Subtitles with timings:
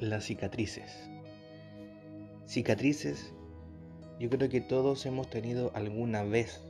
[0.00, 1.10] las cicatrices.
[2.46, 3.32] Cicatrices,
[4.20, 6.60] yo creo que todos hemos tenido alguna vez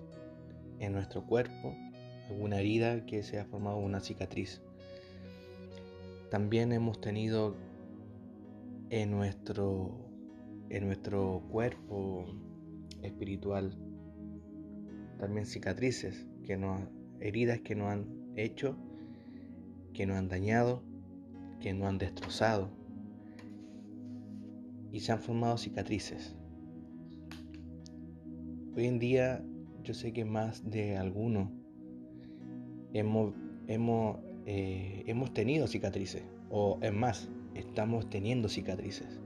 [0.78, 1.74] en nuestro cuerpo
[2.28, 4.60] alguna herida que se ha formado una cicatriz.
[6.30, 7.54] También hemos tenido
[8.90, 10.08] en nuestro,
[10.70, 12.26] en nuestro cuerpo
[13.02, 13.76] espiritual
[15.18, 16.82] también cicatrices, que nos,
[17.20, 18.06] heridas que nos han
[18.36, 18.76] hecho,
[19.94, 20.82] que nos han dañado,
[21.60, 22.75] que nos han destrozado
[24.96, 26.34] y se han formado cicatrices.
[28.74, 29.44] Hoy en día
[29.84, 31.50] yo sé que más de algunos
[32.94, 33.34] hemos,
[33.66, 39.20] hemos, eh, hemos tenido cicatrices, o es más, estamos teniendo cicatrices,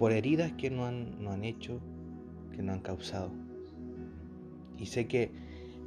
[0.00, 1.80] por heridas que nos han, han hecho,
[2.50, 3.30] que nos han causado.
[4.78, 5.30] Y sé que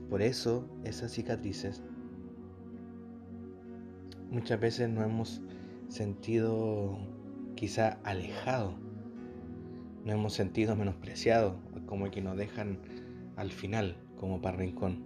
[0.10, 1.84] por eso esas cicatrices
[4.32, 5.42] muchas veces nos hemos
[5.90, 6.98] sentido
[7.56, 8.76] quizá alejado,
[10.04, 12.80] nos hemos sentido menospreciados, como que nos dejan
[13.36, 15.04] al final, como para rincón.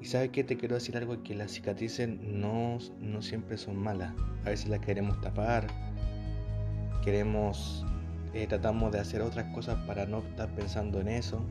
[0.00, 4.12] Y sabes que te quiero decir algo, que las cicatrices no, no siempre son malas,
[4.44, 5.66] a veces las queremos tapar,
[7.02, 7.86] queremos,
[8.34, 11.44] eh, tratamos de hacer otras cosas para no estar pensando en eso.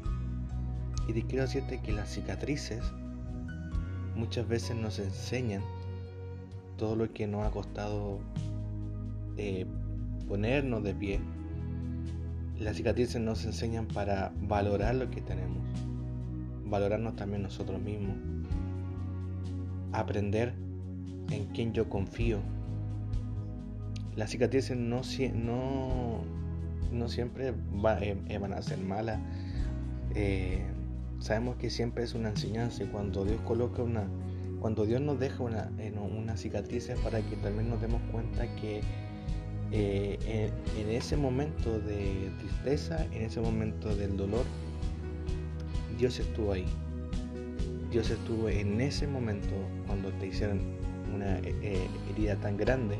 [1.07, 2.83] Y te quiero decirte que las cicatrices
[4.15, 5.61] muchas veces nos enseñan
[6.77, 8.19] todo lo que nos ha costado
[9.37, 9.65] eh,
[10.27, 11.19] ponernos de pie.
[12.59, 15.63] Las cicatrices nos enseñan para valorar lo que tenemos,
[16.65, 18.15] valorarnos también nosotros mismos,
[19.91, 20.53] aprender
[21.31, 22.39] en quién yo confío.
[24.15, 29.19] Las cicatrices no, siempre eh, eh, van a ser malas.
[30.15, 30.63] Eh,
[31.19, 34.07] sabemos que siempre es una enseñanza y cuando Dios coloca una,
[34.59, 35.71] cuando Dios nos deja una,
[36.17, 38.81] una cicatriz es para que también nos demos cuenta que
[39.75, 44.45] eh, en, ese momento de tristeza, en ese momento del dolor,
[45.97, 46.67] Dios estuvo ahí.
[47.89, 49.55] Dios estuvo en ese momento
[49.87, 50.59] cuando te hicieron
[51.15, 52.99] una eh, eh, herida tan grande,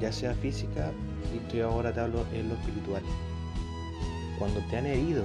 [0.00, 0.90] ya sea física,
[1.32, 3.04] y yo ahora te hablo en lo espiritual.
[4.40, 5.22] Cuando te han herido,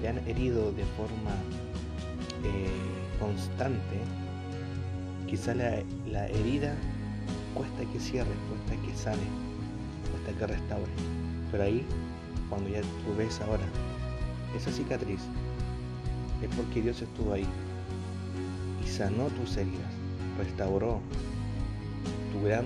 [0.00, 1.34] te han herido de forma
[3.18, 3.98] constante,
[5.26, 6.76] quizá la, la herida
[7.54, 9.47] cuesta que cierre, cuesta que sane
[10.16, 10.92] hasta que restaure.
[11.50, 11.84] Pero ahí,
[12.48, 13.64] cuando ya tú ves ahora
[14.56, 15.20] esa cicatriz,
[16.42, 17.46] es porque Dios estuvo ahí
[18.84, 19.92] y sanó tus heridas,
[20.38, 21.00] restauró
[22.32, 22.64] tu gran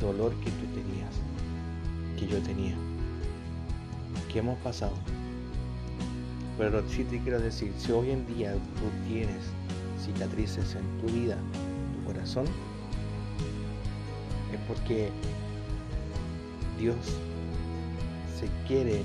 [0.00, 1.14] dolor que tú tenías,
[2.18, 2.74] que yo tenía,
[4.32, 4.94] que hemos pasado.
[6.56, 9.42] Pero sí te quiero decir, si hoy en día tú tienes
[10.04, 12.44] cicatrices en tu vida, en tu corazón,
[14.52, 15.10] es porque
[16.84, 16.96] Dios
[18.38, 19.00] se quiere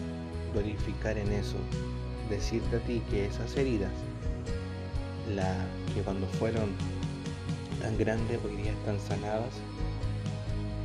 [0.52, 1.56] glorificar en eso,
[2.30, 3.94] decirte a ti que esas heridas,
[5.34, 5.56] la,
[5.96, 6.72] que cuando fueron
[7.82, 9.54] tan grandes hoy día están sanadas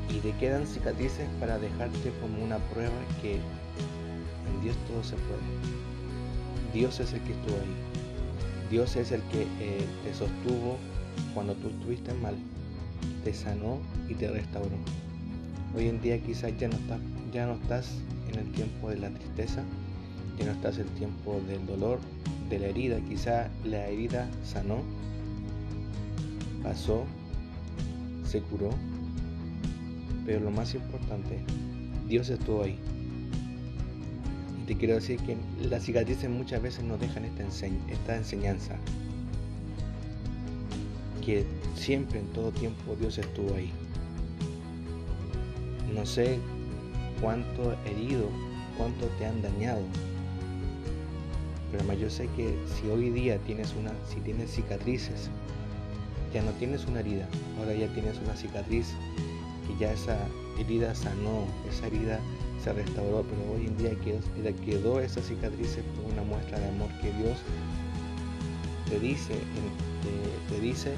[0.08, 5.42] y te quedan cicatrices para dejarte como una prueba que en Dios todo se puede.
[6.72, 8.70] Dios es el que estuvo ahí.
[8.70, 10.78] Dios es el que eh, te sostuvo
[11.34, 12.36] cuando tú estuviste mal,
[13.24, 15.03] te sanó y te restauró.
[15.76, 17.00] Hoy en día quizás ya no estás,
[17.32, 17.90] ya no estás
[18.32, 19.64] en el tiempo de la tristeza,
[20.38, 21.98] ya no estás en el tiempo del dolor,
[22.48, 23.00] de la herida.
[23.00, 24.78] Quizá la herida sanó,
[26.62, 27.04] pasó,
[28.24, 28.70] se curó,
[30.24, 31.40] pero lo más importante,
[32.06, 32.78] Dios estuvo ahí.
[34.62, 38.76] Y te quiero decir que las cicatrices muchas veces nos dejan esta enseñanza,
[41.24, 43.72] que siempre en todo tiempo Dios estuvo ahí.
[45.94, 46.38] No sé
[47.20, 48.28] cuánto herido,
[48.76, 49.80] cuánto te han dañado.
[51.70, 55.30] Pero además yo sé que si hoy día tienes una, si tienes cicatrices,
[56.32, 57.28] ya no tienes una herida,
[57.58, 58.88] ahora ya tienes una cicatriz
[59.68, 60.18] que ya esa
[60.58, 62.18] herida sanó, esa herida
[62.62, 64.18] se restauró, pero hoy en día quedó,
[64.64, 67.38] quedó esa cicatriz por una muestra de amor que Dios
[68.88, 69.34] te dice,
[70.48, 70.94] te, dice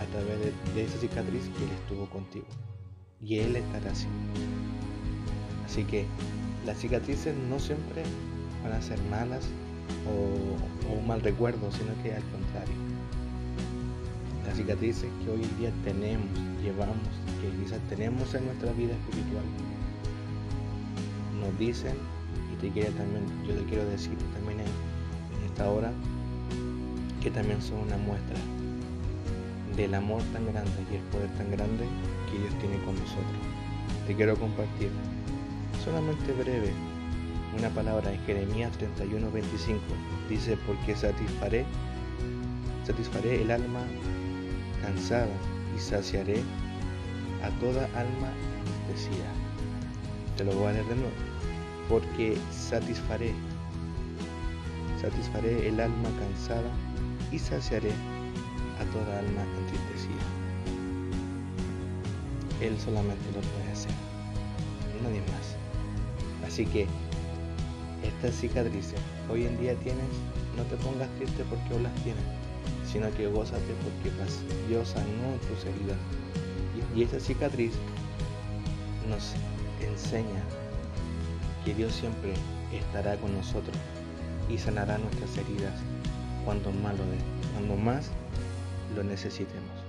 [0.00, 2.46] a través de, de esa cicatriz que Él estuvo contigo
[3.22, 4.06] y Él estará así.
[5.64, 6.06] Así que
[6.66, 8.02] las cicatrices no siempre
[8.62, 9.46] van a ser malas
[10.06, 12.74] o, un mal recuerdo, sino que al contrario.
[14.46, 16.28] Las cicatrices que hoy en día tenemos,
[16.62, 16.96] llevamos,
[17.40, 19.44] que quizás tenemos en nuestra vida espiritual,
[21.40, 21.94] nos dicen,
[22.52, 25.92] y te quiero también, yo te quiero decir también en esta hora,
[27.22, 28.36] que también son una muestra
[29.82, 31.86] del amor tan grande y el poder tan grande
[32.30, 33.40] que Dios tiene con nosotros.
[34.06, 34.90] te quiero compartir
[35.84, 36.72] solamente breve
[37.58, 39.80] una palabra en Jeremías 31:25.
[40.28, 41.64] Dice, porque satisfaré,
[42.86, 43.84] satisfaré el alma
[44.82, 45.34] cansada
[45.76, 46.42] y saciaré
[47.42, 48.32] a toda alma
[48.86, 49.30] entristecida.
[50.36, 51.12] Te lo voy a leer de nuevo.
[51.88, 53.32] Porque satisfaré,
[55.00, 56.70] satisfaré el alma cansada
[57.32, 57.90] y saciaré
[58.80, 60.24] a toda alma entristecida.
[62.60, 63.92] Él solamente lo puede hacer,
[65.02, 65.56] nadie más.
[66.46, 66.86] Así que
[68.02, 69.00] estas cicatrices
[69.30, 70.08] hoy en día tienes,
[70.56, 72.24] no te pongas triste porque hoy las tienes,
[72.90, 74.10] sino que gózate porque
[74.68, 75.98] Dios sanó tus heridas.
[76.94, 77.72] Y, y esta cicatriz
[79.08, 79.34] nos
[79.80, 80.42] enseña
[81.64, 82.32] que Dios siempre
[82.72, 83.76] estará con nosotros
[84.48, 85.74] y sanará nuestras heridas
[86.44, 87.04] cuando más lo,
[87.54, 88.10] cuando más
[88.94, 89.79] lo necesitemos.